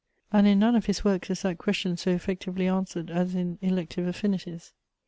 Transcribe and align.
and 0.33 0.47
in 0.47 0.57
none 0.57 0.75
of 0.75 0.87
his 0.87 1.05
works 1.05 1.29
is 1.29 1.43
that 1.43 1.59
question 1.59 1.95
so 1.95 2.09
effectively 2.09 2.65
answered 2.67 3.11
as 3.11 3.35
in 3.35 3.59
"Elective 3.61 4.07
Affinities." 4.07 4.73